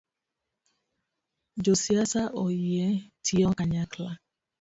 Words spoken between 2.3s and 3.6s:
oyie tiyo